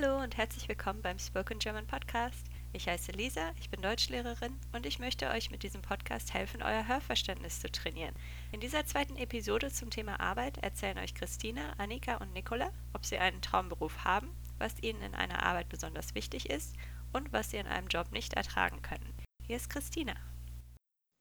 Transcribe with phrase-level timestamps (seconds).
[0.00, 2.46] Hallo und herzlich willkommen beim Spoken German Podcast.
[2.72, 6.86] Ich heiße Lisa, ich bin Deutschlehrerin und ich möchte euch mit diesem Podcast helfen, euer
[6.86, 8.14] Hörverständnis zu trainieren.
[8.52, 13.18] In dieser zweiten Episode zum Thema Arbeit erzählen euch Christina, Annika und Nicola, ob sie
[13.18, 16.76] einen Traumberuf haben, was ihnen in einer Arbeit besonders wichtig ist
[17.12, 19.12] und was sie in einem Job nicht ertragen können.
[19.48, 20.14] Hier ist Christina.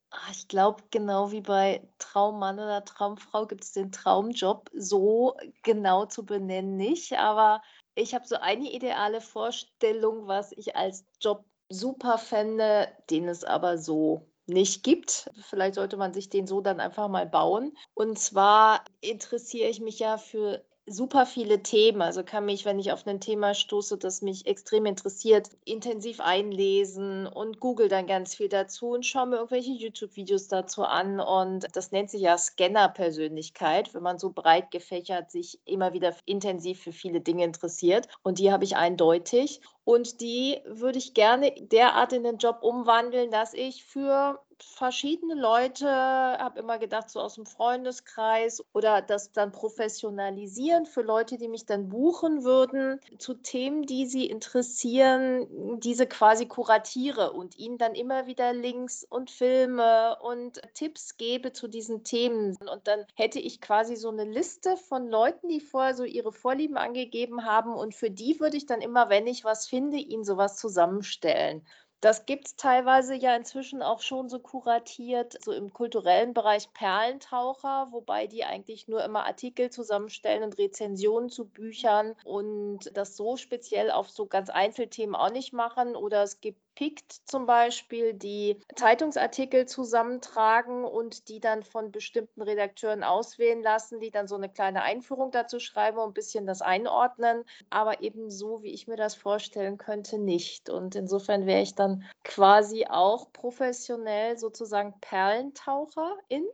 [0.09, 6.05] Ah, ich glaube, genau wie bei Traummann oder Traumfrau gibt es den Traumjob so genau
[6.05, 7.61] zu benennen nicht, aber
[7.97, 13.77] ich habe so eine ideale Vorstellung, was ich als Job super fände, den es aber
[13.77, 15.29] so nicht gibt.
[15.49, 17.75] Vielleicht sollte man sich den so dann einfach mal bauen.
[17.93, 22.01] Und zwar interessiere ich mich ja für super viele Themen.
[22.01, 27.27] Also kann mich, wenn ich auf ein Thema stoße, das mich extrem interessiert, intensiv einlesen
[27.27, 31.19] und google dann ganz viel dazu und schaue mir irgendwelche YouTube-Videos dazu an.
[31.19, 36.81] Und das nennt sich ja Scanner-Persönlichkeit, wenn man so breit gefächert sich immer wieder intensiv
[36.81, 38.07] für viele Dinge interessiert.
[38.23, 39.61] Und die habe ich eindeutig.
[39.83, 45.87] Und die würde ich gerne derart in den Job umwandeln, dass ich für verschiedene Leute,
[45.87, 51.65] habe immer gedacht, so aus dem Freundeskreis oder das dann professionalisieren für Leute, die mich
[51.65, 58.27] dann buchen würden, zu Themen, die sie interessieren, diese quasi kuratiere und ihnen dann immer
[58.27, 62.55] wieder Links und Filme und Tipps gebe zu diesen Themen.
[62.71, 66.77] Und dann hätte ich quasi so eine Liste von Leuten, die vorher so ihre Vorlieben
[66.77, 70.57] angegeben haben und für die würde ich dann immer, wenn ich was finde, ihnen sowas
[70.57, 71.65] zusammenstellen.
[72.01, 77.87] Das gibt es teilweise ja inzwischen auch schon so kuratiert, so im kulturellen Bereich Perlentaucher,
[77.91, 83.89] wobei die eigentlich nur immer Artikel zusammenstellen und Rezensionen zu Büchern und das so speziell
[83.91, 85.95] auf so ganz Einzelthemen auch nicht machen.
[85.95, 93.03] Oder es gibt Pict zum Beispiel, die Zeitungsartikel zusammentragen und die dann von bestimmten Redakteuren
[93.03, 97.45] auswählen lassen, die dann so eine kleine Einführung dazu schreiben und ein bisschen das einordnen,
[97.71, 100.69] aber eben so, wie ich mir das vorstellen könnte, nicht.
[100.69, 106.45] Und insofern wäre ich dann quasi auch professionell sozusagen Perlentaucherin,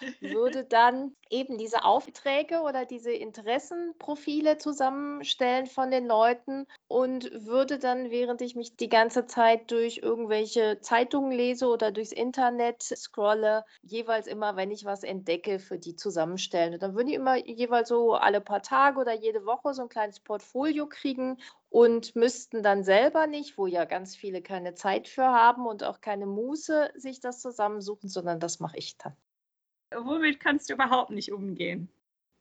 [0.22, 8.10] würde dann eben diese Aufträge oder diese Interessenprofile zusammenstellen von den Leuten und würde dann,
[8.10, 14.26] während ich mich die ganze Zeit durch irgendwelche Zeitungen lese oder durchs Internet scrolle, jeweils
[14.26, 16.74] immer, wenn ich was entdecke, für die zusammenstellen.
[16.74, 19.88] Und dann würden die immer jeweils so alle paar Tage oder jede Woche so ein
[19.88, 21.38] kleines Portfolio kriegen
[21.70, 26.00] und müssten dann selber nicht, wo ja ganz viele keine Zeit für haben und auch
[26.00, 29.16] keine Muße, sich das zusammensuchen, sondern das mache ich dann.
[29.94, 31.90] Womit kannst du überhaupt nicht umgehen?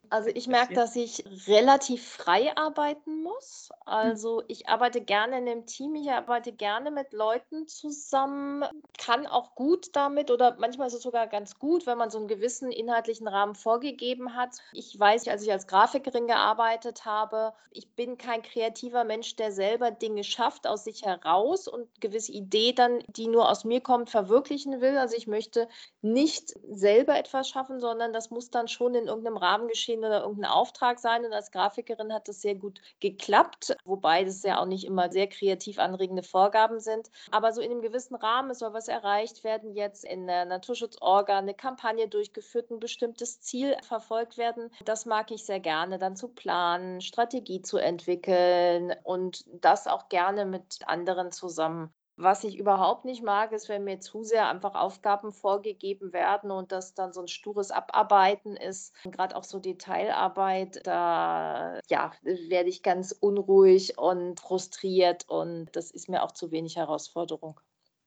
[0.09, 3.69] Also ich merke, dass ich relativ frei arbeiten muss.
[3.72, 3.78] Hm.
[3.85, 8.66] Also ich arbeite gerne in einem Team, ich arbeite gerne mit Leuten zusammen,
[8.97, 12.28] kann auch gut damit oder manchmal ist es sogar ganz gut, wenn man so einen
[12.28, 14.57] gewissen inhaltlichen Rahmen vorgegeben hat.
[14.73, 19.91] Ich weiß, als ich als Grafikerin gearbeitet habe, ich bin kein kreativer Mensch, der selber
[19.91, 24.81] Dinge schafft aus sich heraus und gewisse Idee dann, die nur aus mir kommt, verwirklichen
[24.81, 24.97] will.
[24.97, 25.68] Also ich möchte
[26.01, 30.22] nicht selber etwas schaffen, sondern das muss dann schon in irgendeinem Rahmen geschehen stehen oder
[30.22, 31.25] irgendein Auftrag sein.
[31.25, 35.28] Und als Grafikerin hat das sehr gut geklappt, wobei das ja auch nicht immer sehr
[35.28, 37.09] kreativ anregende Vorgaben sind.
[37.31, 41.53] Aber so in einem gewissen Rahmen, soll was erreicht werden, jetzt in der Naturschutzorga eine
[41.53, 44.69] Kampagne durchgeführt, ein bestimmtes Ziel verfolgt werden.
[44.86, 50.46] Das mag ich sehr gerne, dann zu planen, Strategie zu entwickeln und das auch gerne
[50.46, 51.94] mit anderen zusammen.
[52.20, 56.72] Was ich überhaupt nicht mag, ist, wenn mir zu sehr einfach Aufgaben vorgegeben werden und
[56.72, 58.94] das dann so ein stures Abarbeiten ist.
[59.12, 66.10] Gerade auch so Detailarbeit, da ja, werde ich ganz unruhig und frustriert und das ist
[66.10, 67.60] mir auch zu wenig Herausforderung.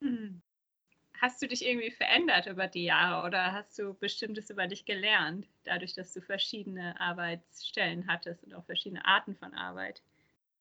[0.02, 0.42] Hm.
[1.20, 5.48] Hast du dich irgendwie verändert über die Jahre oder hast du bestimmtes über dich gelernt,
[5.64, 10.02] dadurch, dass du verschiedene Arbeitsstellen hattest und auch verschiedene Arten von Arbeit?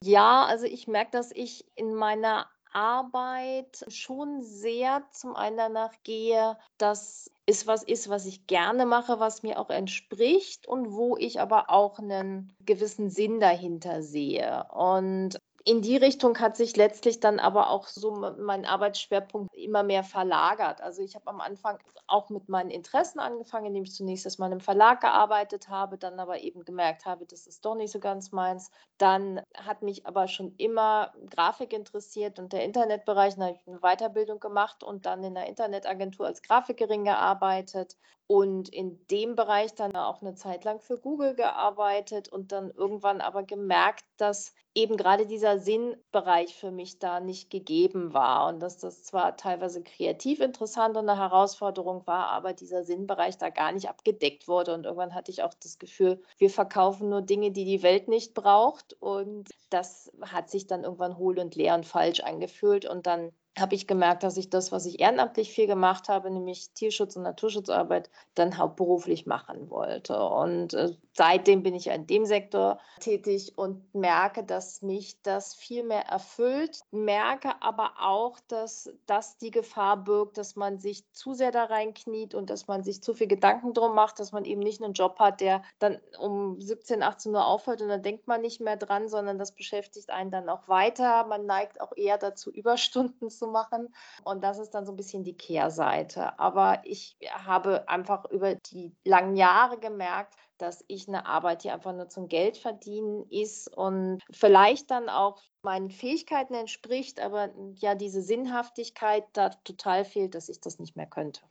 [0.04, 6.58] Ja, also ich merke, dass ich in meiner Arbeit schon sehr zum einen danach gehe,
[6.78, 11.42] dass es was ist, was ich gerne mache, was mir auch entspricht und wo ich
[11.42, 14.66] aber auch einen gewissen Sinn dahinter sehe.
[14.72, 15.40] Und
[15.70, 20.82] in die Richtung hat sich letztlich dann aber auch so mein Arbeitsschwerpunkt immer mehr verlagert.
[20.82, 21.78] Also ich habe am Anfang
[22.08, 26.42] auch mit meinen Interessen angefangen, indem ich zunächst erstmal im Verlag gearbeitet habe, dann aber
[26.42, 28.72] eben gemerkt habe, das ist doch nicht so ganz meins.
[28.98, 33.36] Dann hat mich aber schon immer Grafik interessiert und der Internetbereich.
[33.36, 37.96] Dann habe ich eine Weiterbildung gemacht und dann in der Internetagentur als Grafikerin gearbeitet
[38.32, 43.22] und in dem Bereich dann auch eine Zeit lang für Google gearbeitet und dann irgendwann
[43.22, 48.78] aber gemerkt, dass eben gerade dieser Sinnbereich für mich da nicht gegeben war und dass
[48.78, 53.90] das zwar teilweise kreativ interessant und eine Herausforderung war, aber dieser Sinnbereich da gar nicht
[53.90, 54.76] abgedeckt wurde.
[54.76, 58.36] Und irgendwann hatte ich auch das Gefühl, wir verkaufen nur Dinge, die die Welt nicht
[58.36, 58.94] braucht.
[59.02, 62.86] Und das hat sich dann irgendwann hohl und leer und falsch angefühlt.
[62.86, 66.72] Und dann habe ich gemerkt, dass ich das, was ich ehrenamtlich viel gemacht habe, nämlich
[66.74, 70.22] Tierschutz und Naturschutzarbeit, dann hauptberuflich machen wollte.
[70.22, 75.84] Und äh, seitdem bin ich in dem Sektor tätig und merke, dass mich das viel
[75.84, 81.52] mehr erfüllt, merke aber auch, dass das die Gefahr birgt, dass man sich zu sehr
[81.52, 84.82] da reinkniet und dass man sich zu viel Gedanken drum macht, dass man eben nicht
[84.82, 88.62] einen Job hat, der dann um 17, 18 Uhr aufhört und dann denkt man nicht
[88.62, 91.26] mehr dran, sondern das beschäftigt einen dann auch weiter.
[91.26, 93.94] Man neigt auch eher dazu, Überstunden zu machen.
[94.24, 96.38] Und das ist dann so ein bisschen die Kehrseite.
[96.40, 101.94] Aber ich habe einfach über die langen Jahre gemerkt, dass ich eine Arbeit, die einfach
[101.94, 108.22] nur zum Geld verdienen ist und vielleicht dann auch meinen Fähigkeiten entspricht, aber ja, diese
[108.22, 111.42] Sinnhaftigkeit da total fehlt, dass ich das nicht mehr könnte.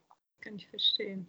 [0.40, 1.28] Kann ich verstehen.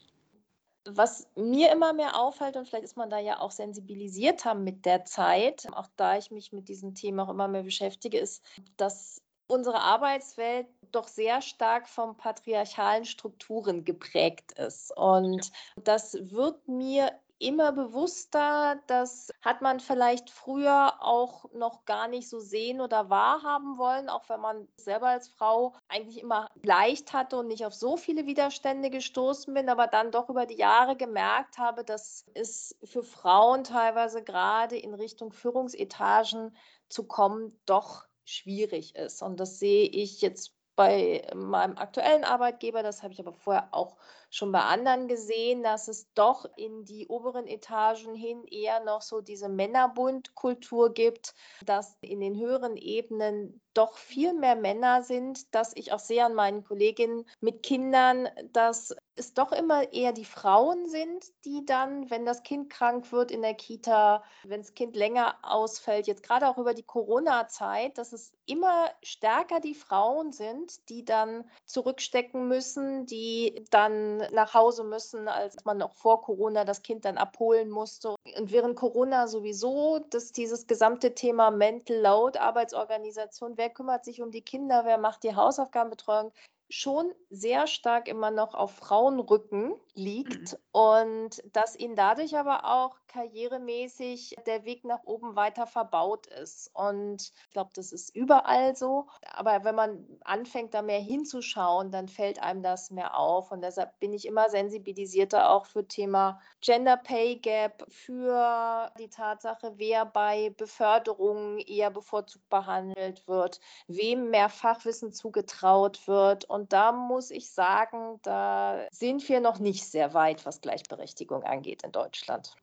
[0.86, 5.06] Was mir immer mehr auffällt, und vielleicht ist man da ja auch sensibilisierter mit der
[5.06, 8.44] Zeit, auch da ich mich mit diesem Thema auch immer mehr beschäftige, ist,
[8.77, 14.96] dass unsere Arbeitswelt doch sehr stark von patriarchalen Strukturen geprägt ist.
[14.96, 15.51] Und
[15.84, 18.80] das wird mir immer bewusster.
[18.88, 24.28] Das hat man vielleicht früher auch noch gar nicht so sehen oder wahrhaben wollen, auch
[24.28, 28.90] wenn man selber als Frau eigentlich immer leicht hatte und nicht auf so viele Widerstände
[28.90, 34.22] gestoßen bin, aber dann doch über die Jahre gemerkt habe, dass es für Frauen teilweise
[34.24, 36.56] gerade in Richtung Führungsetagen
[36.90, 39.21] zu kommen doch schwierig ist.
[39.21, 43.97] Und das sehe ich jetzt bei meinem aktuellen Arbeitgeber, das habe ich aber vorher auch
[44.29, 49.21] schon bei anderen gesehen, dass es doch in die oberen Etagen hin eher noch so
[49.21, 51.33] diese Männerbundkultur gibt,
[51.65, 56.33] dass in den höheren Ebenen doch viel mehr Männer sind, dass ich auch sehe an
[56.33, 62.25] meinen Kolleginnen mit Kindern, dass es doch immer eher die Frauen sind, die dann, wenn
[62.25, 66.57] das Kind krank wird in der Kita, wenn das Kind länger ausfällt, jetzt gerade auch
[66.57, 73.65] über die Corona-Zeit, dass es immer stärker die Frauen sind, die dann zurückstecken müssen, die
[73.69, 78.16] dann nach Hause müssen, als man noch vor Corona das Kind dann abholen musste.
[78.38, 84.31] Und während Corona sowieso, dass dieses gesamte Thema Mental Load, Arbeitsorganisation, wer kümmert sich um
[84.31, 86.31] die Kinder, wer macht die Hausaufgabenbetreuung,
[86.69, 90.60] schon sehr stark immer noch auf Frauenrücken liegt mhm.
[90.72, 96.71] und dass ihnen dadurch aber auch karrieremäßig der Weg nach oben weiter verbaut ist.
[96.73, 99.07] Und ich glaube, das ist überall so.
[99.33, 103.51] Aber wenn man anfängt, da mehr hinzuschauen, dann fällt einem das mehr auf.
[103.51, 109.73] Und deshalb bin ich immer sensibilisierter auch für Thema Gender Pay Gap, für die Tatsache,
[109.75, 116.45] wer bei Beförderungen eher bevorzugt behandelt wird, wem mehr Fachwissen zugetraut wird.
[116.45, 121.83] Und da muss ich sagen, da sind wir noch nicht sehr weit, was Gleichberechtigung angeht
[121.83, 122.55] in Deutschland.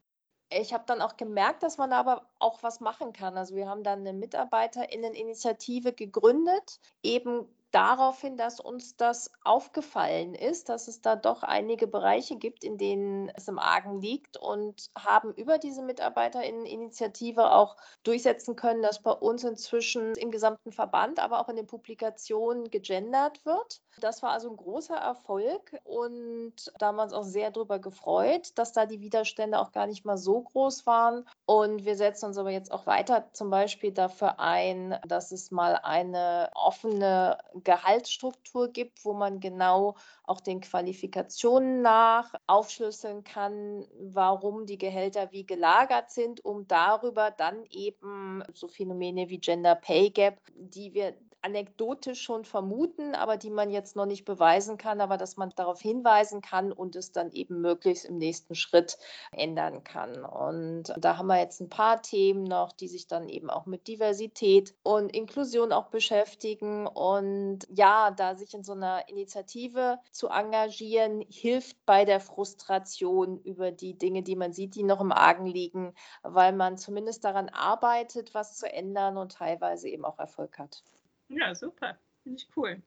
[0.51, 3.37] Ich habe dann auch gemerkt, dass man aber auch was machen kann.
[3.37, 10.89] Also wir haben dann eine Mitarbeiterinnen-Initiative gegründet, eben daraufhin, dass uns das aufgefallen ist, dass
[10.89, 15.59] es da doch einige Bereiche gibt, in denen es im Argen liegt und haben über
[15.59, 21.57] diese Mitarbeiterinnen-Initiative auch durchsetzen können, dass bei uns inzwischen im gesamten Verband, aber auch in
[21.57, 23.81] den Publikationen gegendert wird.
[23.99, 28.53] Das war also ein großer Erfolg und da haben wir uns auch sehr darüber gefreut,
[28.57, 31.27] dass da die Widerstände auch gar nicht mal so groß waren.
[31.47, 35.79] Und wir setzen uns aber jetzt auch weiter zum Beispiel dafür ein, dass es mal
[35.83, 44.79] eine offene Gehaltsstruktur gibt, wo man genau auch den Qualifikationen nach aufschlüsseln kann, warum die
[44.79, 50.95] Gehälter wie gelagert sind, um darüber dann eben so Phänomene wie Gender Pay Gap, die
[50.95, 51.15] wir
[51.47, 55.81] anekdotisch schon vermuten, aber die man jetzt noch nicht beweisen kann, aber dass man darauf
[55.81, 58.99] hinweisen kann und es dann eben möglichst im nächsten Schritt
[59.31, 60.25] ändern kann.
[60.25, 63.87] Und da haben wir jetzt ein paar Themen noch, die sich dann eben auch mit
[63.87, 66.89] Diversität und Inklusion auch beschäftigen.
[66.89, 73.71] Und ja, da sich in so einer Initiative zu engagieren, hilft bei der Frustration über
[73.71, 78.35] die Dinge, die man sieht, die noch im Argen liegen, weil man zumindest daran arbeitet,
[78.35, 80.83] was zu ändern und teilweise eben auch Erfolg hat.
[81.29, 81.99] Ja, super.
[82.23, 82.83] Finde ich cool.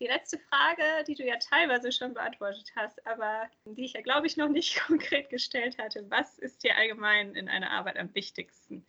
[0.00, 4.26] Die letzte Frage, die du ja teilweise schon beantwortet hast, aber die ich ja, glaube
[4.26, 6.04] ich, noch nicht konkret gestellt hatte.
[6.10, 8.84] Was ist dir allgemein in einer Arbeit am wichtigsten?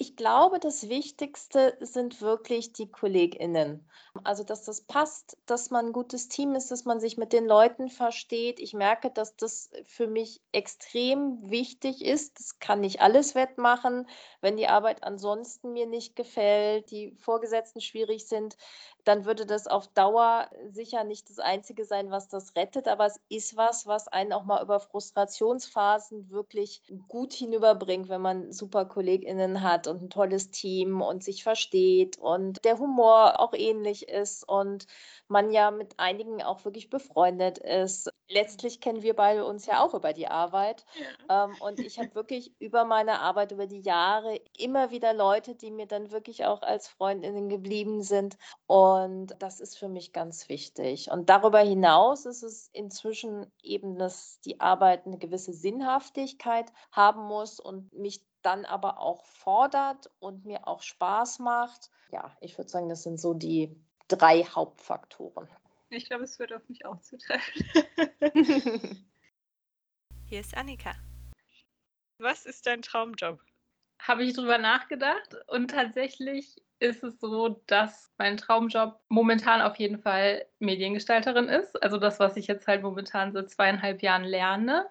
[0.00, 3.84] Ich glaube, das Wichtigste sind wirklich die KollegInnen.
[4.22, 7.46] Also, dass das passt, dass man ein gutes Team ist, dass man sich mit den
[7.46, 8.60] Leuten versteht.
[8.60, 12.38] Ich merke, dass das für mich extrem wichtig ist.
[12.38, 14.08] Das kann nicht alles wettmachen.
[14.40, 18.56] Wenn die Arbeit ansonsten mir nicht gefällt, die Vorgesetzten schwierig sind,
[19.08, 22.86] dann würde das auf Dauer sicher nicht das Einzige sein, was das rettet.
[22.88, 28.52] Aber es ist was, was einen auch mal über Frustrationsphasen wirklich gut hinüberbringt, wenn man
[28.52, 34.10] super KollegInnen hat und ein tolles Team und sich versteht und der Humor auch ähnlich
[34.10, 34.86] ist und
[35.26, 38.10] man ja mit einigen auch wirklich befreundet ist.
[38.28, 40.84] Letztlich kennen wir beide uns ja auch über die Arbeit.
[41.28, 41.44] Ja.
[41.44, 45.70] Ähm, und ich habe wirklich über meine Arbeit, über die Jahre immer wieder Leute, die
[45.70, 48.36] mir dann wirklich auch als Freundinnen geblieben sind.
[48.66, 48.97] Und
[49.38, 51.10] das ist für mich ganz wichtig.
[51.10, 57.60] Und darüber hinaus ist es inzwischen eben, dass die Arbeit eine gewisse Sinnhaftigkeit haben muss
[57.60, 61.90] und mich dann aber auch fordert und mir auch Spaß macht.
[62.10, 63.76] Ja, ich würde sagen, das sind so die
[64.08, 65.48] drei Hauptfaktoren.
[65.90, 67.64] Ich glaube, es wird auf mich auch zutreffen.
[70.26, 70.94] Hier ist Annika.
[72.18, 73.40] Was ist dein Traumjob?
[74.00, 79.98] Habe ich drüber nachgedacht und tatsächlich ist es so, dass mein Traumjob momentan auf jeden
[79.98, 81.82] Fall Mediengestalterin ist.
[81.82, 84.86] Also das, was ich jetzt halt momentan seit zweieinhalb Jahren lerne.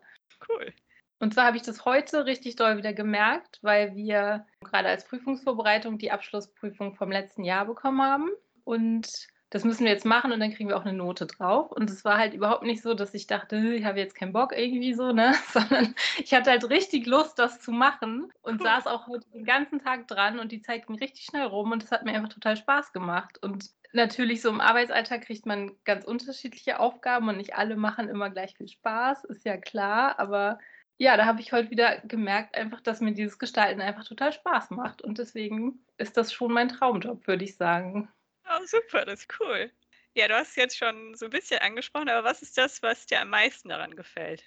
[0.48, 0.74] Cool.
[1.20, 5.98] Und zwar habe ich das heute richtig doll wieder gemerkt, weil wir gerade als Prüfungsvorbereitung
[5.98, 8.30] die Abschlussprüfung vom letzten Jahr bekommen haben.
[8.64, 11.72] Und das müssen wir jetzt machen und dann kriegen wir auch eine Note drauf.
[11.72, 14.52] Und es war halt überhaupt nicht so, dass ich dachte, ich habe jetzt keinen Bock
[14.56, 15.34] irgendwie so, ne?
[15.54, 19.80] Sondern ich hatte halt richtig Lust, das zu machen und saß auch heute den ganzen
[19.80, 22.58] Tag dran und die Zeit ging richtig schnell rum und es hat mir einfach total
[22.58, 23.42] Spaß gemacht.
[23.42, 28.30] Und natürlich so im Arbeitsalltag kriegt man ganz unterschiedliche Aufgaben und nicht alle machen immer
[28.30, 30.60] gleich viel Spaß, ist ja klar, aber
[30.98, 34.72] ja, da habe ich heute wieder gemerkt, einfach, dass mir dieses Gestalten einfach total Spaß
[34.72, 35.04] macht.
[35.04, 38.10] Und deswegen ist das schon mein Traumjob, würde ich sagen.
[38.50, 39.72] Oh, super, das ist cool.
[40.14, 43.06] Ja, du hast es jetzt schon so ein bisschen angesprochen, aber was ist das, was
[43.06, 44.44] dir am meisten daran gefällt?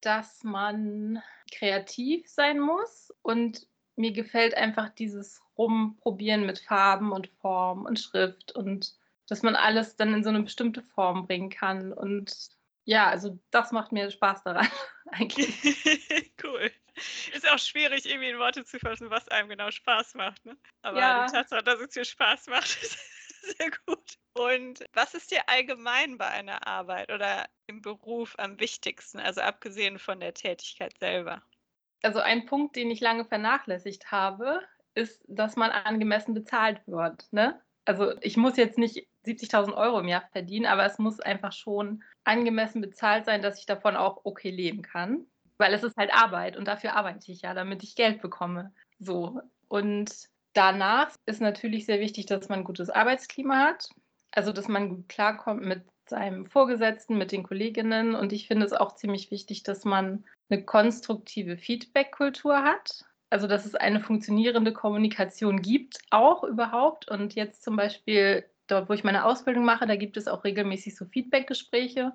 [0.00, 7.84] Dass man kreativ sein muss und mir gefällt einfach dieses Rumprobieren mit Farben und Form
[7.84, 8.94] und Schrift und
[9.26, 12.32] dass man alles dann in so eine bestimmte Form bringen kann und
[12.84, 14.66] ja, also das macht mir Spaß daran,
[15.10, 15.52] eigentlich.
[16.42, 16.70] cool.
[17.34, 20.46] Ist auch schwierig, irgendwie in Worte zu fassen, was einem genau Spaß macht.
[20.46, 20.56] Ne?
[20.80, 21.26] Aber ja.
[21.26, 22.98] die Tatsache, dass es dir Spaß macht, ist
[23.58, 24.18] sehr gut.
[24.34, 29.98] Und was ist dir allgemein bei einer Arbeit oder im Beruf am wichtigsten, also abgesehen
[29.98, 31.42] von der Tätigkeit selber?
[32.02, 34.62] Also ein Punkt, den ich lange vernachlässigt habe,
[34.94, 37.32] ist, dass man angemessen bezahlt wird.
[37.32, 37.60] Ne?
[37.84, 42.02] Also ich muss jetzt nicht 70.000 Euro im Jahr verdienen, aber es muss einfach schon
[42.24, 45.26] angemessen bezahlt sein, dass ich davon auch okay leben kann.
[45.56, 48.72] Weil es ist halt Arbeit und dafür arbeite ich ja, damit ich Geld bekomme.
[49.00, 49.40] So.
[49.66, 53.88] Und danach ist natürlich sehr wichtig, dass man ein gutes Arbeitsklima hat.
[54.32, 58.14] Also, dass man gut klarkommt mit seinem Vorgesetzten, mit den Kolleginnen.
[58.14, 63.04] Und ich finde es auch ziemlich wichtig, dass man eine konstruktive Feedback-Kultur hat.
[63.30, 67.10] Also, dass es eine funktionierende Kommunikation gibt, auch überhaupt.
[67.10, 70.96] Und jetzt zum Beispiel dort, wo ich meine Ausbildung mache, da gibt es auch regelmäßig
[70.96, 72.12] so Feedback-Gespräche,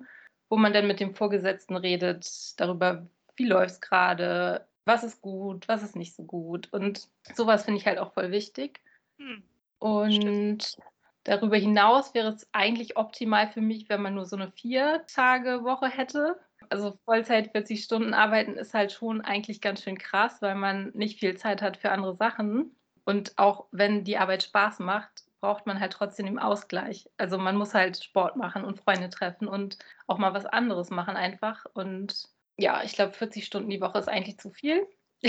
[0.48, 5.68] wo man dann mit dem Vorgesetzten redet darüber, wie läuft es gerade, was ist gut,
[5.68, 6.72] was ist nicht so gut.
[6.72, 8.80] Und sowas finde ich halt auch voll wichtig.
[9.18, 9.42] Hm.
[9.78, 10.78] Und Stimmt.
[11.24, 16.38] darüber hinaus wäre es eigentlich optimal für mich, wenn man nur so eine Vier-Tage-Woche hätte.
[16.70, 21.20] Also Vollzeit 40 Stunden arbeiten ist halt schon eigentlich ganz schön krass, weil man nicht
[21.20, 22.74] viel Zeit hat für andere Sachen.
[23.04, 27.10] Und auch wenn die Arbeit Spaß macht, braucht man halt trotzdem den Ausgleich.
[27.18, 29.76] Also man muss halt Sport machen und Freunde treffen und
[30.06, 31.66] auch mal was anderes machen einfach.
[31.74, 34.86] Und ja, ich glaube, 40 Stunden die Woche ist eigentlich zu viel.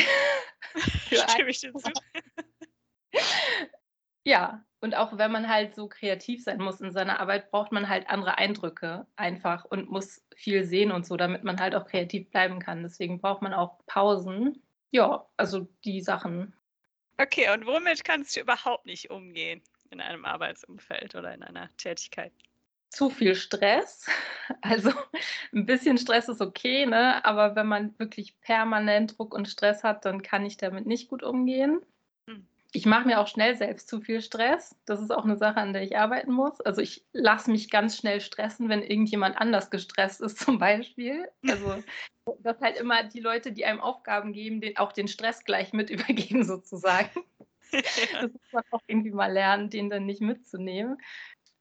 [1.11, 1.91] Stimme ich dir zu.
[4.23, 7.89] ja, und auch wenn man halt so kreativ sein muss in seiner Arbeit, braucht man
[7.89, 12.29] halt andere Eindrücke einfach und muss viel sehen und so, damit man halt auch kreativ
[12.29, 12.83] bleiben kann.
[12.83, 14.61] Deswegen braucht man auch Pausen.
[14.91, 16.55] Ja, also die Sachen.
[17.17, 19.63] Okay, und womit kannst du überhaupt nicht umgehen?
[19.95, 22.33] in einem Arbeitsumfeld oder in einer Tätigkeit?
[22.95, 24.07] Zu viel Stress.
[24.61, 24.91] Also
[25.53, 27.25] ein bisschen Stress ist okay, ne?
[27.25, 31.23] aber wenn man wirklich permanent Druck und Stress hat, dann kann ich damit nicht gut
[31.23, 31.81] umgehen.
[32.29, 32.45] Hm.
[32.71, 34.75] Ich mache mir auch schnell selbst zu viel Stress.
[34.85, 36.61] Das ist auch eine Sache, an der ich arbeiten muss.
[36.61, 41.27] Also ich lasse mich ganz schnell stressen, wenn irgendjemand anders gestresst ist, zum Beispiel.
[41.47, 41.81] Also
[42.39, 45.89] dass halt immer die Leute, die einem Aufgaben geben, den, auch den Stress gleich mit
[45.89, 47.23] übergeben, sozusagen.
[47.71, 50.97] Das muss man auch irgendwie mal lernen, den dann nicht mitzunehmen.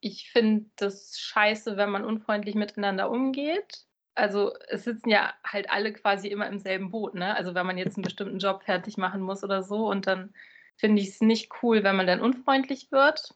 [0.05, 3.87] Ich finde das scheiße, wenn man unfreundlich miteinander umgeht.
[4.15, 7.35] Also es sitzen ja halt alle quasi immer im selben Boot, ne?
[7.35, 10.35] Also wenn man jetzt einen bestimmten Job fertig machen muss oder so und dann
[10.77, 13.35] finde ich es nicht cool, wenn man dann unfreundlich wird.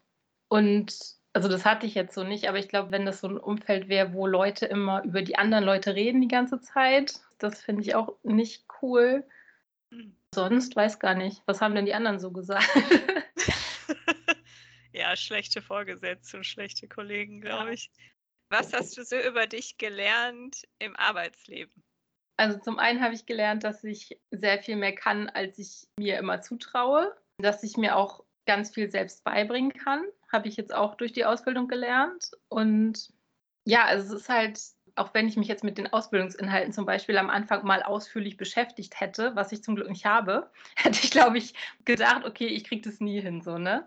[0.49, 0.95] Und
[1.33, 3.89] also das hatte ich jetzt so nicht, aber ich glaube, wenn das so ein Umfeld
[3.89, 7.95] wäre, wo Leute immer über die anderen Leute reden die ganze Zeit, das finde ich
[7.95, 9.25] auch nicht cool.
[9.91, 10.15] Hm.
[10.35, 11.41] Sonst weiß gar nicht.
[11.47, 12.69] Was haben denn die anderen so gesagt?
[14.93, 17.91] ja, schlechte Vorgesetzte und schlechte Kollegen, glaube ich.
[18.51, 21.85] Was hast du so über dich gelernt im Arbeitsleben?
[22.39, 26.19] Also zum einen habe ich gelernt, dass ich sehr viel mehr kann, als ich mir
[26.19, 30.95] immer zutraue, dass ich mir auch ganz viel selbst beibringen kann, habe ich jetzt auch
[30.95, 32.31] durch die Ausbildung gelernt.
[32.49, 33.13] Und
[33.67, 34.61] ja, also es ist halt,
[34.95, 39.01] auch wenn ich mich jetzt mit den Ausbildungsinhalten zum Beispiel am Anfang mal ausführlich beschäftigt
[39.01, 41.55] hätte, was ich zum Glück nicht habe, hätte ich, glaube ich,
[41.85, 43.87] gedacht, okay, ich kriege das nie hin, so, ne?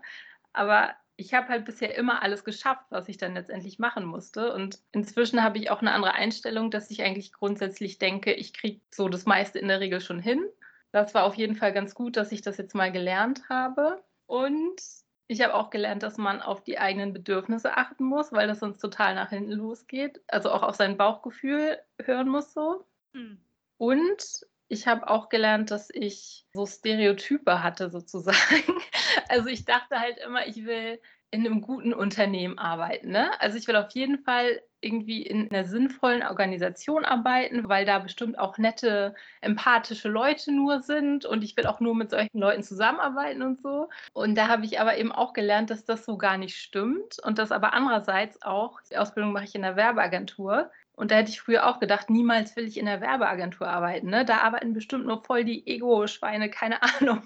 [0.52, 4.52] Aber ich habe halt bisher immer alles geschafft, was ich dann letztendlich machen musste.
[4.52, 8.80] Und inzwischen habe ich auch eine andere Einstellung, dass ich eigentlich grundsätzlich denke, ich kriege
[8.90, 10.44] so das meiste in der Regel schon hin.
[10.90, 14.02] Das war auf jeden Fall ganz gut, dass ich das jetzt mal gelernt habe.
[14.26, 14.80] Und
[15.26, 18.80] ich habe auch gelernt, dass man auf die eigenen Bedürfnisse achten muss, weil das sonst
[18.80, 20.20] total nach hinten losgeht.
[20.28, 22.84] Also auch auf sein Bauchgefühl hören muss so.
[23.12, 23.40] Mhm.
[23.78, 28.38] Und ich habe auch gelernt, dass ich so Stereotype hatte sozusagen.
[29.28, 30.98] Also ich dachte halt immer, ich will
[31.30, 33.10] in einem guten Unternehmen arbeiten.
[33.10, 33.30] Ne?
[33.40, 38.38] Also ich will auf jeden Fall irgendwie in einer sinnvollen Organisation arbeiten, weil da bestimmt
[38.38, 43.42] auch nette, empathische Leute nur sind und ich will auch nur mit solchen Leuten zusammenarbeiten
[43.42, 43.88] und so.
[44.12, 47.38] Und da habe ich aber eben auch gelernt, dass das so gar nicht stimmt und
[47.38, 51.40] dass aber andererseits auch, die Ausbildung mache ich in der Werbeagentur, und da hätte ich
[51.40, 54.10] früher auch gedacht, niemals will ich in der Werbeagentur arbeiten.
[54.10, 54.24] Ne?
[54.24, 57.22] Da arbeiten bestimmt nur voll die Ego-Schweine, keine Ahnung.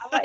[0.00, 0.22] Aber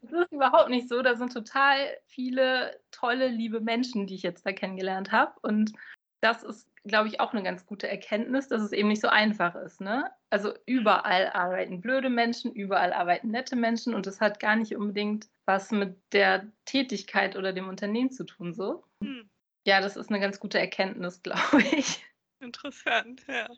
[0.00, 1.02] das ist überhaupt nicht so.
[1.02, 1.76] Da sind total
[2.06, 5.32] viele tolle, liebe Menschen, die ich jetzt da kennengelernt habe.
[5.42, 5.72] Und
[6.20, 9.54] das ist, glaube ich, auch eine ganz gute Erkenntnis, dass es eben nicht so einfach
[9.54, 9.80] ist.
[9.80, 10.10] Ne?
[10.30, 15.28] Also überall arbeiten blöde Menschen, überall arbeiten nette Menschen und das hat gar nicht unbedingt
[15.46, 18.52] was mit der Tätigkeit oder dem Unternehmen zu tun.
[18.52, 18.84] So.
[19.02, 19.29] Hm.
[19.66, 22.04] Ja, das ist eine ganz gute Erkenntnis, glaube ich.
[22.40, 23.48] Interessant, ja.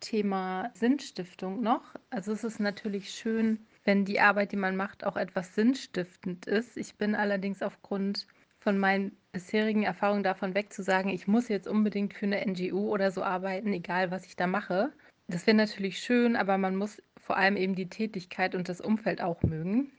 [0.00, 1.94] Thema Sinnstiftung noch.
[2.08, 6.76] Also es ist natürlich schön, wenn die Arbeit, die man macht, auch etwas sinnstiftend ist.
[6.76, 8.26] Ich bin allerdings aufgrund
[8.58, 12.88] von meinen bisherigen Erfahrungen davon weg zu sagen, ich muss jetzt unbedingt für eine NGO
[12.88, 14.92] oder so arbeiten, egal was ich da mache.
[15.28, 19.20] Das wäre natürlich schön, aber man muss vor allem eben die Tätigkeit und das Umfeld
[19.20, 19.92] auch mögen.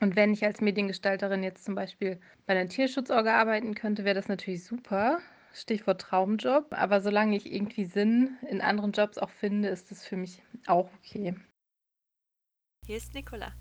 [0.00, 4.28] Und wenn ich als Mediengestalterin jetzt zum Beispiel bei einer Tierschutzorga arbeiten könnte, wäre das
[4.28, 5.20] natürlich super.
[5.52, 6.72] Stichwort Traumjob.
[6.72, 10.90] Aber solange ich irgendwie Sinn in anderen Jobs auch finde, ist das für mich auch
[10.98, 11.36] okay.
[12.86, 13.54] Hier ist Nicola.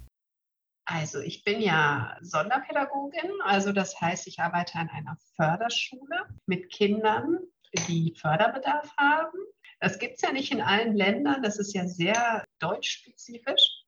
[0.85, 7.39] Also ich bin ja Sonderpädagogin, also das heißt, ich arbeite an einer Förderschule mit Kindern,
[7.87, 9.37] die Förderbedarf haben.
[9.79, 13.82] Das gibt es ja nicht in allen Ländern, das ist ja sehr deutschspezifisch.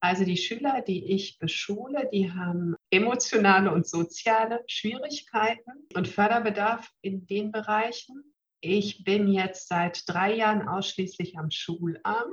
[0.00, 7.26] Also die Schüler, die ich beschule, die haben emotionale und soziale Schwierigkeiten und Förderbedarf in
[7.26, 8.22] den Bereichen.
[8.60, 12.32] Ich bin jetzt seit drei Jahren ausschließlich am Schulamt,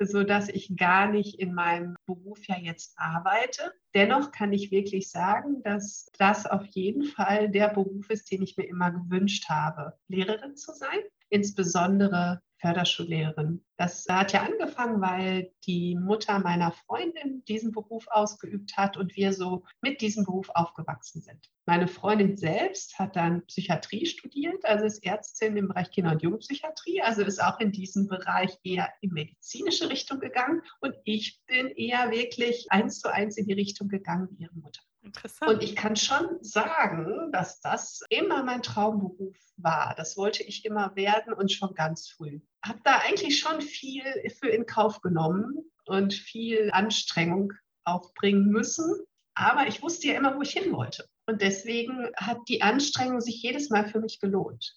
[0.00, 3.72] sodass ich gar nicht in meinem Beruf ja jetzt arbeite.
[3.94, 8.56] Dennoch kann ich wirklich sagen, dass das auf jeden Fall der Beruf ist, den ich
[8.56, 13.64] mir immer gewünscht habe, Lehrerin zu sein, insbesondere Förderschullehrerin.
[13.76, 19.32] Das hat ja angefangen, weil die Mutter meiner Freundin diesen Beruf ausgeübt hat und wir
[19.32, 21.48] so mit diesem Beruf aufgewachsen sind.
[21.66, 27.02] Meine Freundin selbst hat dann Psychiatrie studiert, also ist Ärztin im Bereich Kinder- und Jugendpsychiatrie,
[27.02, 30.62] also ist auch in diesem Bereich eher in medizinische Richtung gegangen.
[30.80, 34.80] Und ich bin eher wirklich eins zu eins in die Richtung gegangen wie ihre Mutter.
[35.06, 35.52] Interessant.
[35.52, 39.94] Und ich kann schon sagen, dass das immer mein Traumberuf war.
[39.96, 42.40] Das wollte ich immer werden und schon ganz früh.
[42.66, 44.02] Habe da eigentlich schon viel
[44.38, 47.52] für in Kauf genommen und viel Anstrengung
[47.84, 49.04] aufbringen müssen.
[49.34, 51.08] Aber ich wusste ja immer, wo ich hin wollte.
[51.26, 54.74] Und deswegen hat die Anstrengung sich jedes Mal für mich gelohnt.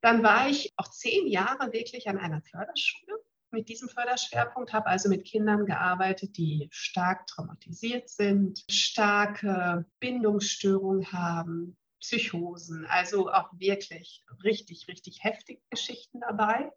[0.00, 3.14] Dann war ich auch zehn Jahre wirklich an einer Förderschule
[3.54, 11.76] mit diesem Förderschwerpunkt, habe also mit Kindern gearbeitet, die stark traumatisiert sind, starke Bindungsstörungen haben,
[12.00, 16.70] Psychosen, also auch wirklich richtig, richtig heftige Geschichten dabei.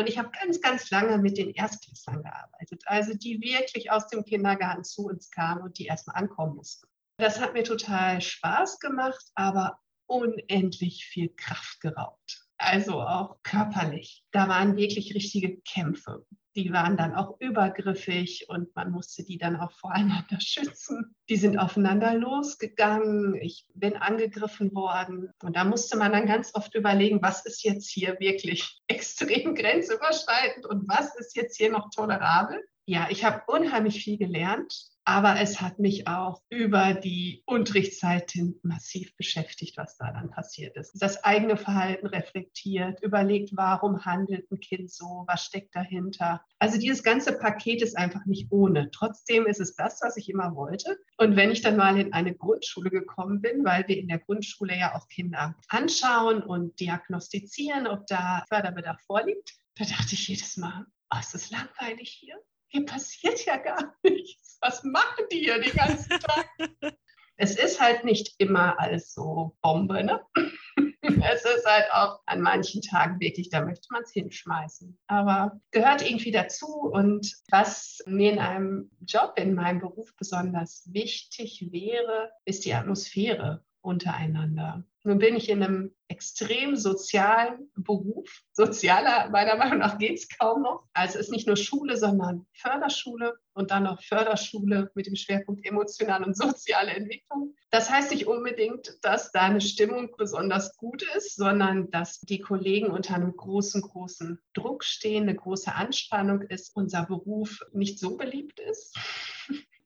[0.00, 4.24] Und ich habe ganz, ganz lange mit den Erstklässlern gearbeitet, also die wirklich aus dem
[4.24, 6.88] Kindergarten zu uns kamen und die erstmal ankommen mussten.
[7.18, 14.22] Das hat mir total Spaß gemacht, aber unendlich viel Kraft geraubt also auch körperlich.
[14.32, 16.26] Da waren wirklich richtige Kämpfe.
[16.56, 21.14] Die waren dann auch übergriffig und man musste die dann auch voreinander schützen.
[21.28, 23.36] Die sind aufeinander losgegangen.
[23.36, 25.30] Ich bin angegriffen worden.
[25.42, 30.66] Und da musste man dann ganz oft überlegen, was ist jetzt hier wirklich extrem grenzüberschreitend
[30.66, 32.62] und was ist jetzt hier noch tolerabel.
[32.90, 38.58] Ja, ich habe unheimlich viel gelernt, aber es hat mich auch über die Unterrichtszeit hin
[38.64, 41.00] massiv beschäftigt, was da dann passiert ist.
[41.00, 46.44] Das eigene Verhalten reflektiert, überlegt, warum handelt ein Kind so, was steckt dahinter.
[46.58, 48.90] Also dieses ganze Paket ist einfach nicht ohne.
[48.90, 50.98] Trotzdem ist es das, was ich immer wollte.
[51.16, 54.76] Und wenn ich dann mal in eine Grundschule gekommen bin, weil wir in der Grundschule
[54.76, 60.86] ja auch Kinder anschauen und diagnostizieren, ob da Förderbedarf vorliegt, da dachte ich jedes Mal,
[61.14, 62.34] oh, ist das langweilig hier?
[62.70, 64.58] Hier passiert ja gar nichts.
[64.60, 66.48] Was machen die hier den ganzen Tag?
[67.36, 70.20] es ist halt nicht immer alles so Bombe, ne?
[71.02, 74.98] es ist halt auch an manchen Tagen wirklich, da möchte man es hinschmeißen.
[75.08, 76.66] Aber gehört irgendwie dazu.
[76.66, 83.64] Und was mir in einem Job, in meinem Beruf besonders wichtig wäre, ist die Atmosphäre
[83.80, 84.84] untereinander.
[85.02, 88.42] Nun bin ich in einem extrem sozialen Beruf.
[88.52, 90.84] Sozialer, meiner Meinung nach, geht es kaum noch.
[90.92, 95.64] Also es ist nicht nur Schule, sondern Förderschule und dann noch Förderschule mit dem Schwerpunkt
[95.64, 97.54] emotionale und soziale Entwicklung.
[97.70, 102.90] Das heißt nicht unbedingt, dass da eine Stimmung besonders gut ist, sondern dass die Kollegen
[102.90, 108.60] unter einem großen, großen Druck stehen, eine große Anspannung ist, unser Beruf nicht so beliebt
[108.60, 108.98] ist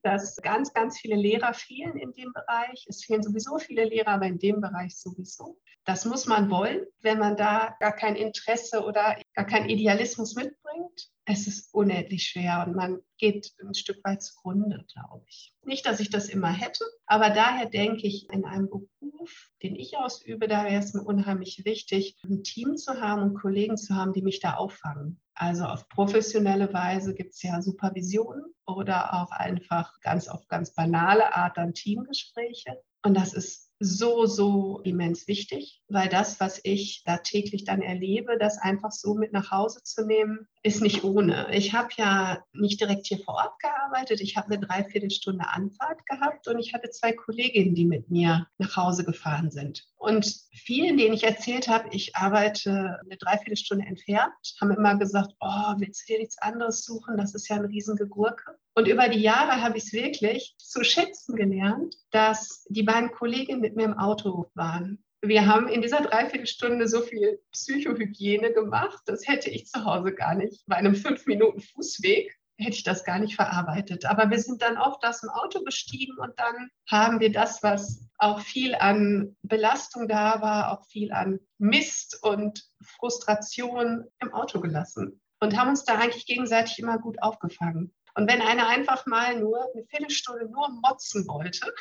[0.05, 2.85] dass ganz, ganz viele Lehrer fehlen in dem Bereich.
[2.87, 5.59] Es fehlen sowieso viele Lehrer, aber in dem Bereich sowieso.
[5.83, 11.11] Das muss man wollen, wenn man da gar kein Interesse oder gar keinen Idealismus mitbringt.
[11.25, 15.53] Es ist unendlich schwer und man geht ein Stück weit zugrunde, glaube ich.
[15.63, 19.97] Nicht, dass ich das immer hätte, aber daher denke ich, in einem Beruf, den ich
[19.97, 24.13] ausübe, da wäre es mir unheimlich wichtig, ein Team zu haben und Kollegen zu haben,
[24.13, 25.19] die mich da auffangen.
[25.35, 31.35] Also auf professionelle Weise gibt es ja Supervisionen oder auch einfach ganz auf ganz banale
[31.35, 32.81] Art dann Teamgespräche.
[33.03, 38.37] Und das ist so, so immens wichtig, weil das, was ich da täglich dann erlebe,
[38.39, 41.47] das einfach so mit nach Hause zu nehmen, ist nicht ohne.
[41.51, 44.19] Ich habe ja nicht direkt hier vor Ort gearbeitet.
[44.19, 48.75] Ich habe eine Dreiviertelstunde Anfahrt gehabt und ich hatte zwei Kolleginnen, die mit mir nach
[48.75, 49.87] Hause gefahren sind.
[49.95, 55.73] Und vielen, denen ich erzählt habe, ich arbeite eine Dreiviertelstunde entfernt, haben immer gesagt, oh,
[55.77, 57.15] willst du dir nichts anderes suchen?
[57.15, 58.57] Das ist ja ein Riesengegurke.
[58.73, 63.61] Und über die Jahre habe ich es wirklich zu schätzen gelernt, dass die beiden Kolleginnen
[63.61, 65.04] mit mir im Auto waren.
[65.27, 70.35] Wir haben in dieser Dreiviertelstunde so viel Psychohygiene gemacht, das hätte ich zu Hause gar
[70.35, 70.63] nicht.
[70.67, 74.05] Bei einem fünf Minuten Fußweg hätte ich das gar nicht verarbeitet.
[74.05, 78.07] Aber wir sind dann oft aus dem Auto gestiegen und dann haben wir das, was
[78.17, 85.19] auch viel an Belastung da war, auch viel an Mist und Frustration im Auto gelassen
[85.39, 87.93] und haben uns da eigentlich gegenseitig immer gut aufgefangen.
[88.13, 91.73] Und wenn einer einfach mal nur eine Viertelstunde nur motzen wollte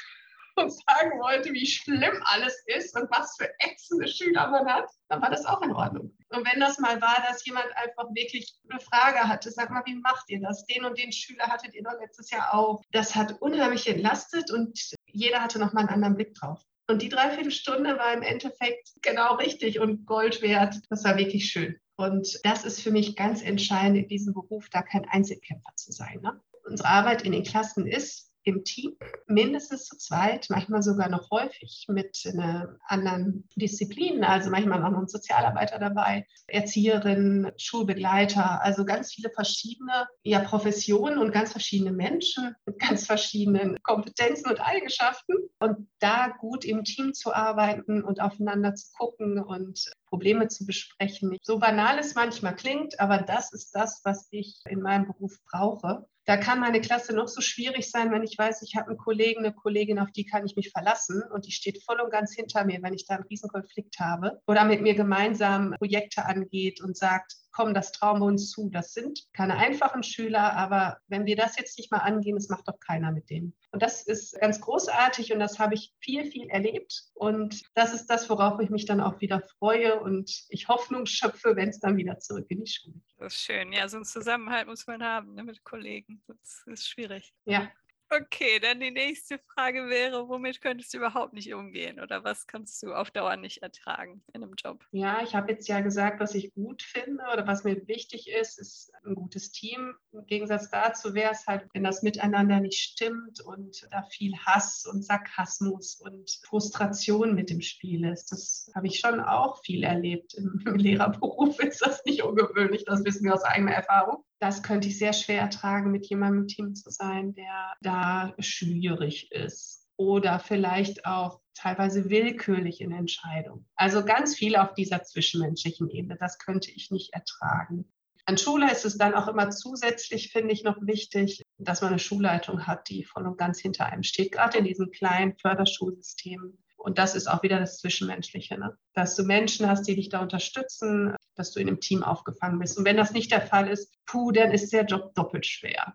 [0.63, 5.21] und sagen wollte, wie schlimm alles ist und was für ätzende Schüler man hat, dann
[5.21, 6.17] war das auch in Ordnung.
[6.31, 9.97] Und wenn das mal war, dass jemand einfach wirklich eine Frage hatte, sag mal, wie
[9.97, 10.65] macht ihr das?
[10.67, 12.83] Den und den Schüler hattet ihr doch letztes Jahr auch.
[12.93, 16.63] Das hat unheimlich entlastet und jeder hatte noch mal einen anderen Blick drauf.
[16.87, 20.77] Und die Dreiviertelstunde war im Endeffekt genau richtig und Gold wert.
[20.91, 21.79] Das war wirklich schön.
[21.97, 26.21] Und das ist für mich ganz entscheidend in diesem Beruf, da kein Einzelkämpfer zu sein.
[26.21, 26.41] Ne?
[26.65, 31.87] Unsere Arbeit in den Klassen ist im Team, mindestens zu zweit, manchmal sogar noch häufig
[31.89, 39.13] mit einer anderen Disziplinen, also manchmal auch noch ein Sozialarbeiter dabei, Erzieherin, Schulbegleiter, also ganz
[39.13, 45.35] viele verschiedene ja, Professionen und ganz verschiedene Menschen mit ganz verschiedenen Kompetenzen und Eigenschaften.
[45.59, 51.37] Und da gut im Team zu arbeiten und aufeinander zu gucken und Probleme zu besprechen.
[51.43, 56.07] So banal es manchmal klingt, aber das ist das, was ich in meinem Beruf brauche.
[56.25, 59.41] Da kann meine Klasse noch so schwierig sein, wenn ich weiß, ich habe einen Kollegen,
[59.41, 62.65] eine Kollegin, auf die kann ich mich verlassen und die steht voll und ganz hinter
[62.65, 67.35] mir, wenn ich da einen Riesenkonflikt habe oder mit mir gemeinsam Projekte angeht und sagt,
[67.55, 68.69] komm, das trauen wir uns zu.
[68.71, 72.69] Das sind keine einfachen Schüler, aber wenn wir das jetzt nicht mal angehen, das macht
[72.69, 73.55] doch keiner mit denen.
[73.71, 77.05] Und das ist ganz großartig und das habe ich viel, viel erlebt.
[77.15, 81.57] Und das ist das, worauf ich mich dann auch wieder freue und ich Hoffnung schöpfe,
[81.57, 83.15] wenn es dann wieder zurück in die Schule geht.
[83.19, 83.73] Das ist schön.
[83.73, 86.23] Ja, so einen Zusammenhalt muss man haben ne, mit Kollegen.
[86.27, 87.33] Das ist schwierig.
[87.45, 87.71] Ja,
[88.11, 92.83] Okay, dann die nächste Frage wäre, womit könntest du überhaupt nicht umgehen oder was kannst
[92.83, 94.85] du auf Dauer nicht ertragen in einem Job?
[94.93, 98.59] Ja, ich habe jetzt ja gesagt, was ich gut finde oder was mir wichtig ist,
[98.59, 99.95] ist ein gutes Team.
[100.13, 104.87] Im Gegensatz dazu wäre es halt, wenn das Miteinander nicht stimmt und da viel Hass
[104.87, 108.31] und Sarkasmus und Frustration mit dem Spiel ist.
[108.31, 110.35] Das habe ich schon auch viel erlebt.
[110.35, 114.99] Im, Lehrerberuf ist das nicht ungewöhnlich, das wissen wir aus eigener Erfahrung das könnte ich
[114.99, 121.07] sehr schwer ertragen, mit jemandem im Team zu sein, der da schwierig ist oder vielleicht
[121.07, 123.67] auch teilweise willkürlich in Entscheidungen.
[123.75, 127.91] Also ganz viel auf dieser zwischenmenschlichen Ebene, das könnte ich nicht ertragen.
[128.27, 131.99] An Schule ist es dann auch immer zusätzlich, finde ich, noch wichtig, dass man eine
[131.99, 136.59] Schulleitung hat, die voll und ganz hinter einem steht, gerade in diesen kleinen Förderschulsystemen.
[136.77, 138.77] Und das ist auch wieder das Zwischenmenschliche, ne?
[138.93, 142.79] dass du Menschen hast, die dich da unterstützen, dass du in einem Team aufgefangen bist.
[142.79, 145.95] Und wenn das nicht der Fall ist, puh, dann ist der Job doppelt schwer.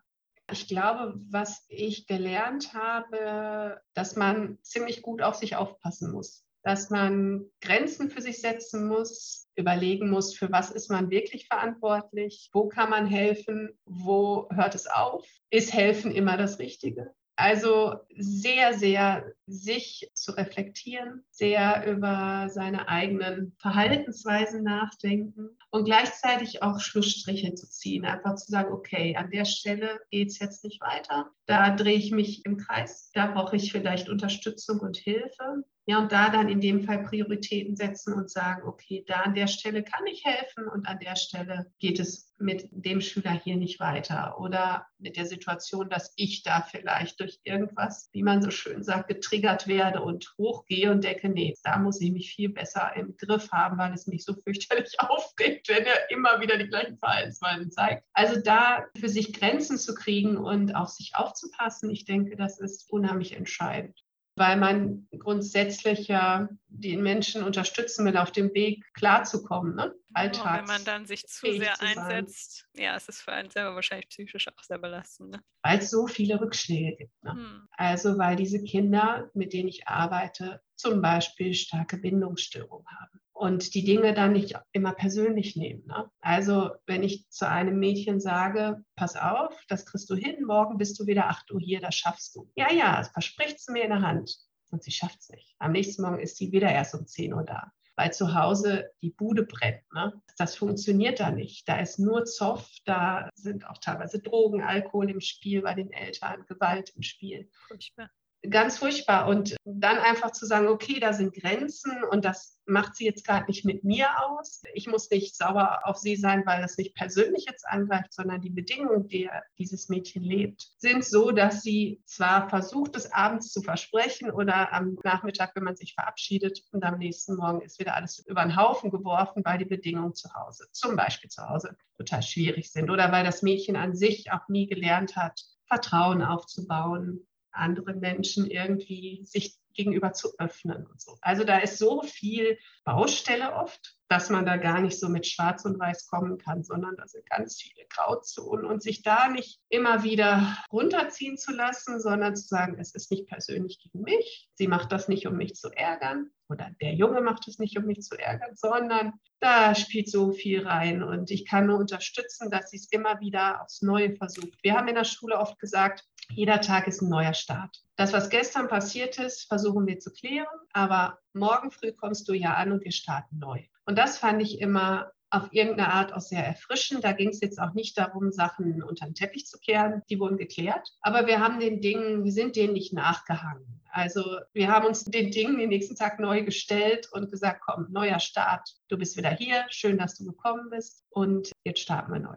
[0.51, 6.89] Ich glaube, was ich gelernt habe, dass man ziemlich gut auf sich aufpassen muss dass
[6.89, 12.67] man Grenzen für sich setzen muss, überlegen muss, für was ist man wirklich verantwortlich, wo
[12.67, 17.13] kann man helfen, wo hört es auf, ist helfen immer das Richtige.
[17.39, 26.81] Also sehr, sehr sich zu reflektieren, sehr über seine eigenen Verhaltensweisen nachdenken und gleichzeitig auch
[26.81, 28.03] Schlussstriche zu ziehen.
[28.03, 31.31] Einfach zu sagen, okay, an der Stelle geht es jetzt nicht weiter.
[31.45, 33.09] Da drehe ich mich im Kreis.
[33.13, 35.63] Da brauche ich vielleicht Unterstützung und Hilfe.
[35.89, 39.47] Ja, und da dann in dem Fall Prioritäten setzen und sagen, okay, da an der
[39.47, 43.79] Stelle kann ich helfen und an der Stelle geht es mit dem Schüler hier nicht
[43.79, 44.39] weiter.
[44.39, 49.07] Oder mit der Situation, dass ich da vielleicht durch irgendwas, wie man so schön sagt,
[49.07, 53.51] getriggert werde und hochgehe und denke, nee, da muss ich mich viel besser im Griff
[53.51, 58.05] haben, weil es mich so fürchterlich aufregt, wenn er immer wieder die gleichen Verhaltensweisen zeigt.
[58.13, 62.91] Also da für sich Grenzen zu kriegen und auf sich aufzupassen, ich denke, das ist
[62.91, 63.99] unheimlich entscheidend
[64.39, 69.75] weil man grundsätzlich ja den Menschen unterstützen will, auf dem Weg klarzukommen.
[69.75, 69.93] Ne?
[70.13, 73.49] Alltags genau, wenn man dann sich zu sehr zu einsetzt, ja, es ist für einen
[73.49, 75.31] selber wahrscheinlich psychisch auch sehr belastend.
[75.31, 75.43] Ne?
[75.61, 77.23] Weil es so viele Rückschläge gibt.
[77.23, 77.33] Ne?
[77.33, 77.67] Hm.
[77.71, 83.85] Also weil diese Kinder, mit denen ich arbeite, zum Beispiel starke Bindungsstörungen haben und die
[83.85, 85.85] Dinge dann nicht immer persönlich nehmen.
[85.87, 86.11] Ne?
[86.19, 90.99] Also wenn ich zu einem Mädchen sage, pass auf, das kriegst du hin, morgen bist
[90.99, 92.51] du wieder 8 Uhr hier, das schaffst du.
[92.55, 94.37] Ja, ja, das verspricht sie mir in der Hand.
[94.71, 95.55] Und sie schafft es nicht.
[95.57, 99.11] Am nächsten Morgen ist sie wieder erst um 10 Uhr da, weil zu Hause die
[99.11, 99.81] Bude brennt.
[99.93, 100.21] Ne?
[100.37, 101.67] Das funktioniert da nicht.
[101.69, 106.45] Da ist nur Zoff, da sind auch teilweise Drogen, Alkohol im Spiel bei den Eltern,
[106.45, 107.49] Gewalt im Spiel.
[107.69, 108.09] Furchtbar
[108.47, 109.27] ganz furchtbar.
[109.27, 113.47] Und dann einfach zu sagen, okay, da sind Grenzen und das macht sie jetzt gerade
[113.47, 114.61] nicht mit mir aus.
[114.73, 118.49] Ich muss nicht sauer auf sie sein, weil das nicht persönlich jetzt angreift, sondern die
[118.49, 124.31] Bedingungen, die dieses Mädchen lebt, sind so, dass sie zwar versucht, es abends zu versprechen
[124.31, 128.43] oder am Nachmittag, wenn man sich verabschiedet und am nächsten Morgen ist wieder alles über
[128.43, 132.89] den Haufen geworfen, weil die Bedingungen zu Hause, zum Beispiel zu Hause, total schwierig sind
[132.89, 139.21] oder weil das Mädchen an sich auch nie gelernt hat, Vertrauen aufzubauen, anderen Menschen irgendwie
[139.25, 141.17] sich gegenüber zu öffnen und so.
[141.21, 145.65] Also da ist so viel Baustelle oft, dass man da gar nicht so mit Schwarz
[145.65, 150.03] und Weiß kommen kann, sondern da sind ganz viele Grauzonen und sich da nicht immer
[150.03, 154.91] wieder runterziehen zu lassen, sondern zu sagen, es ist nicht persönlich gegen mich, sie macht
[154.91, 158.17] das nicht, um mich zu ärgern oder der Junge macht es nicht, um mich zu
[158.17, 162.91] ärgern, sondern da spielt so viel rein und ich kann nur unterstützen, dass sie es
[162.91, 164.57] immer wieder aufs Neue versucht.
[164.63, 167.83] Wir haben in der Schule oft gesagt, jeder Tag ist ein neuer Start.
[167.95, 172.55] Das, was gestern passiert ist, versuchen wir zu klären, aber morgen früh kommst du ja
[172.55, 173.63] an und wir starten neu.
[173.85, 177.03] Und das fand ich immer auf irgendeine Art auch sehr erfrischend.
[177.03, 180.01] Da ging es jetzt auch nicht darum, Sachen unter den Teppich zu kehren.
[180.09, 180.89] Die wurden geklärt.
[181.01, 183.81] Aber wir haben den Dingen, wir sind denen nicht nachgehangen.
[183.91, 188.19] Also wir haben uns den Dingen den nächsten Tag neu gestellt und gesagt, komm, neuer
[188.19, 188.75] Start.
[188.87, 189.65] Du bist wieder hier.
[189.69, 191.03] Schön, dass du gekommen bist.
[191.09, 192.35] Und jetzt starten wir neu.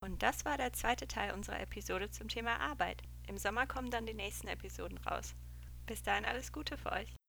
[0.00, 3.02] Und das war der zweite Teil unserer Episode zum Thema Arbeit.
[3.28, 5.34] Im Sommer kommen dann die nächsten Episoden raus.
[5.86, 7.21] Bis dahin alles Gute für euch.